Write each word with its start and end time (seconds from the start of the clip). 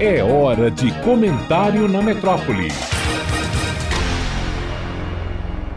É 0.00 0.22
hora 0.22 0.70
de 0.70 0.92
comentário 1.02 1.88
na 1.88 2.00
metrópole. 2.00 2.68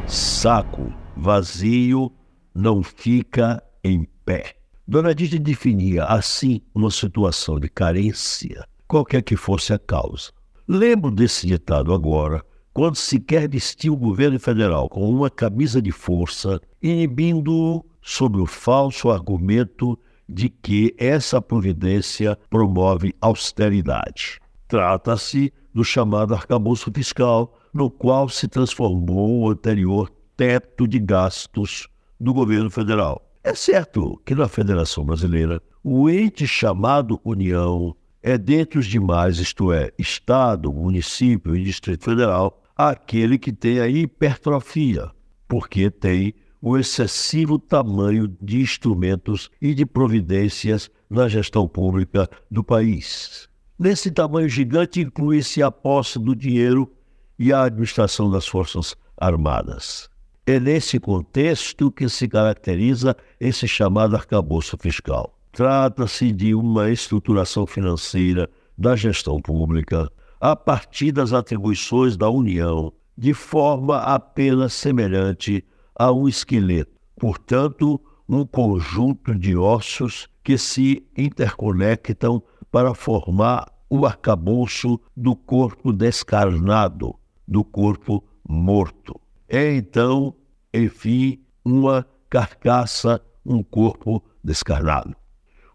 Saco 0.06 0.94
vazio 1.18 2.12
não 2.54 2.84
fica 2.84 3.64
em 3.84 4.08
pé. 4.24 4.58
Dona 4.88 5.16
Didi 5.16 5.40
definia 5.40 6.04
assim 6.04 6.62
uma 6.76 6.92
situação 6.92 7.60
de 7.60 7.68
carência, 7.68 8.64
qualquer 8.88 9.24
que 9.24 9.36
fosse 9.36 9.74
a 9.74 9.80
causa. 9.80 10.32
Lembro 10.68 11.10
desse 11.10 11.48
ditado 11.48 11.92
agora, 11.92 12.46
quando 12.72 12.98
se 12.98 13.20
quer 13.20 13.50
vestir 13.50 13.90
o 13.90 13.98
governo 13.98 14.40
federal 14.40 14.88
com 14.88 15.10
uma 15.10 15.32
camisa 15.32 15.82
de 15.82 15.92
força, 15.92 16.62
inibindo-o 16.80 17.84
sob 18.04 18.40
o 18.40 18.46
falso 18.46 19.10
argumento 19.10 19.98
de 20.32 20.50
que 20.50 20.96
essa 20.98 21.42
providência 21.42 22.38
promove 22.50 23.14
austeridade. 23.20 24.40
Trata-se 24.68 25.52
do 25.74 25.84
chamado 25.84 26.34
arcabouço 26.34 26.90
fiscal, 26.94 27.58
no 27.74 27.90
qual 27.90 28.30
se 28.30 28.48
transformou 28.48 29.42
o 29.42 29.50
anterior 29.50 30.10
teto 30.38 30.88
de 30.88 31.00
gastos 31.00 31.88
do 32.20 32.34
governo 32.34 32.70
federal. 32.70 33.22
É 33.44 33.54
certo 33.54 34.22
que 34.26 34.36
na 34.36 34.48
Federação 34.48 35.04
Brasileira, 35.04 35.62
o 35.84 36.10
ente 36.10 36.48
chamado 36.48 37.20
União 37.24 37.96
é 38.24 38.38
dentre 38.38 38.80
os 38.80 38.86
demais, 38.86 39.40
isto 39.40 39.74
é, 39.74 39.92
Estado, 39.98 40.72
município 40.72 41.56
e 41.56 41.64
Distrito 41.64 42.06
Federal, 42.06 42.62
aquele 42.76 43.38
que 43.38 43.52
tem 43.52 43.80
a 43.80 43.88
hipertrofia, 43.88 45.10
porque 45.48 45.90
tem 45.90 46.34
o 46.62 46.78
excessivo 46.78 47.58
tamanho 47.58 48.28
de 48.40 48.62
instrumentos 48.62 49.50
e 49.60 49.74
de 49.74 49.86
providências 49.86 50.92
na 51.10 51.28
gestão 51.28 51.68
pública 51.68 52.30
do 52.50 52.64
país. 52.64 53.50
Nesse 53.80 54.12
tamanho 54.12 54.48
gigante 54.48 55.02
inclui-se 55.02 55.64
a 55.64 55.72
posse 55.72 56.20
do 56.20 56.36
dinheiro 56.36 56.92
e 57.40 57.52
a 57.52 57.64
administração 57.64 58.30
das 58.30 58.48
Forças 58.48 58.96
Armadas. 59.18 60.08
É 60.46 60.60
nesse 60.60 61.00
contexto 61.00 61.92
que 61.92 62.08
se 62.08 62.28
caracteriza 62.28 63.16
esse 63.40 63.68
chamado 63.68 64.16
arcabouço 64.16 64.78
fiscal. 64.78 65.36
Trata-se 65.52 66.32
de 66.32 66.54
uma 66.54 66.92
estruturação 66.92 67.66
financeira 67.66 68.50
da 68.78 68.96
gestão 68.96 69.42
pública 69.42 70.10
a 70.40 70.56
partir 70.56 71.12
das 71.12 71.34
atribuições 71.34 72.16
da 72.16 72.30
União, 72.30 72.94
de 73.18 73.34
forma 73.34 73.98
apenas 73.98 74.74
semelhante 74.74 75.64
a 76.02 76.12
um 76.12 76.28
esqueleto. 76.28 77.00
Portanto, 77.16 78.02
um 78.28 78.44
conjunto 78.44 79.36
de 79.36 79.56
ossos 79.56 80.28
que 80.44 80.58
se 80.58 81.08
interconectam 81.16 82.42
para 82.72 82.96
formar 82.96 83.72
o 83.88 84.04
arcabouço 84.04 85.00
do 85.16 85.36
corpo 85.36 85.94
descarnado, 85.94 87.14
do 87.48 87.64
corpo 87.64 88.24
morto. 88.50 89.22
É 89.48 89.76
então, 89.76 90.34
enfim, 90.74 91.40
uma 91.64 92.04
carcaça, 92.28 93.22
um 93.46 93.62
corpo 93.62 94.24
descarnado. 94.44 95.16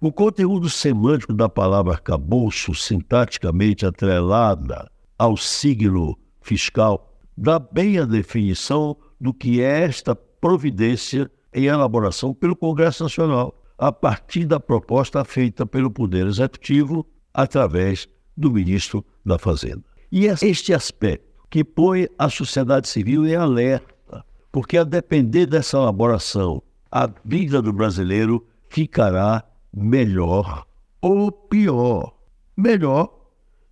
O 0.00 0.10
conteúdo 0.10 0.68
semântico 0.68 1.34
da 1.34 1.48
palavra 1.48 1.92
arcabouço, 1.92 2.74
sintaticamente 2.74 3.86
atrelada 3.86 4.90
ao 5.16 5.36
signo 5.36 6.18
fiscal, 6.40 7.16
dá 7.38 7.60
bem 7.60 8.00
a 8.00 8.04
definição 8.04 8.96
do 9.20 9.32
que 9.32 9.60
é 9.60 9.82
esta 9.82 10.14
providência 10.14 11.30
em 11.52 11.66
elaboração 11.66 12.34
pelo 12.34 12.54
Congresso 12.54 13.02
Nacional, 13.02 13.54
a 13.78 13.90
partir 13.90 14.44
da 14.44 14.60
proposta 14.60 15.24
feita 15.24 15.66
pelo 15.66 15.90
Poder 15.90 16.26
Executivo 16.26 17.06
através 17.32 18.08
do 18.36 18.50
ministro 18.50 19.04
da 19.24 19.38
Fazenda. 19.38 19.84
E 20.10 20.28
é 20.28 20.34
este 20.42 20.72
aspecto 20.72 21.26
que 21.50 21.64
põe 21.64 22.08
a 22.18 22.28
sociedade 22.28 22.88
civil 22.88 23.26
em 23.26 23.34
alerta, 23.34 24.24
porque 24.52 24.78
a 24.78 24.84
depender 24.84 25.46
dessa 25.46 25.76
elaboração, 25.76 26.62
a 26.90 27.10
vida 27.24 27.60
do 27.60 27.72
brasileiro 27.72 28.46
ficará 28.68 29.44
melhor 29.74 30.66
ou 31.00 31.30
pior. 31.30 32.14
Melhor 32.56 33.12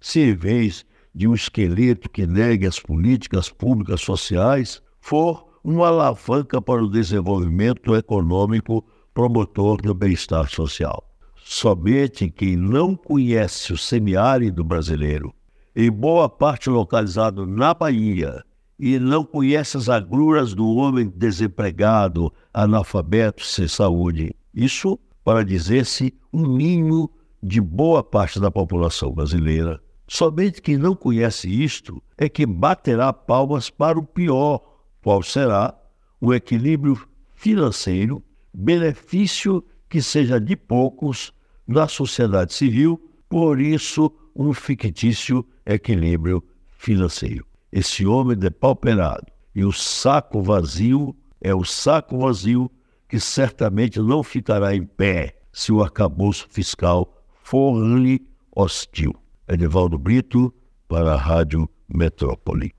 se 0.01 0.21
em 0.21 0.35
vez 0.35 0.85
de 1.15 1.27
um 1.27 1.35
esqueleto 1.35 2.11
que 2.11 2.27
negue 2.27 2.67
as 2.67 2.79
políticas 2.79 3.49
públicas 3.49 4.01
sociais, 4.03 4.83
for 5.05 5.45
uma 5.63 5.89
alavanca 5.89 6.63
para 6.63 6.83
o 6.83 6.89
desenvolvimento 6.89 7.95
econômico 7.95 8.83
promotor 9.13 9.77
do 9.83 9.93
bem-estar 9.93 10.49
social. 10.49 11.07
Somente 11.45 12.31
quem 12.31 12.57
não 12.57 12.97
conhece 12.97 13.71
o 13.71 13.77
semiárido 13.77 14.65
brasileiro, 14.65 15.35
em 15.77 15.91
boa 15.91 16.27
parte 16.27 16.71
localizado 16.71 17.47
na 17.47 17.75
Bahia, 17.75 18.43
e 18.79 18.99
não 18.99 19.27
conhece 19.27 19.77
as 19.77 19.91
agruras 19.91 20.55
do 20.55 20.67
homem 20.75 21.13
desempregado, 21.15 22.33
analfabeto, 22.53 23.45
sem 23.45 23.69
saúde. 23.69 24.35
Isso 24.55 24.99
para 25.23 25.45
dizer-se 25.45 26.15
um 26.33 26.49
mínimo 26.49 27.11
de 27.43 27.61
boa 27.61 28.03
parte 28.03 28.41
da 28.41 28.51
população 28.51 29.13
brasileira. 29.13 29.79
Somente 30.09 30.63
quem 30.63 30.79
não 30.79 30.97
conhece 30.97 31.47
isto 31.47 32.03
é 32.17 32.27
que 32.27 32.47
baterá 32.47 33.13
palmas 33.13 33.69
para 33.69 33.99
o 33.99 34.03
pior 34.03 34.74
qual 35.05 35.23
será 35.23 35.79
o 36.19 36.33
equilíbrio 36.33 36.99
financeiro, 37.35 38.25
benefício 38.55 39.63
que 39.87 40.01
seja 40.01 40.41
de 40.41 40.57
poucos 40.57 41.31
na 41.67 41.87
sociedade 41.87 42.55
civil, 42.55 42.99
por 43.29 43.61
isso 43.61 44.11
um 44.35 44.55
fictício 44.55 45.47
equilíbrio 45.67 46.43
financeiro. 46.71 47.47
Esse 47.71 48.07
homem 48.07 48.35
depauperado 48.35 49.27
e 49.55 49.63
o 49.63 49.73
saco 49.73 50.43
vazio 50.43 51.15
é 51.39 51.55
o 51.55 51.65
saco 51.65 52.19
vazio 52.19 52.71
que 53.07 53.21
certamente 53.21 54.01
não 54.01 54.23
ficará 54.23 54.75
em 54.75 54.85
pé 54.85 55.37
se 55.53 55.71
o 55.71 55.83
arcabouço 55.83 56.47
fiscal 56.49 57.23
for-lhe 57.43 58.27
hostil. 58.57 59.15
Edivaldo 59.47 59.99
Brito, 59.99 60.53
para 60.89 61.13
a 61.13 61.19
Rádio 61.19 61.69
Metrópole. 61.87 62.75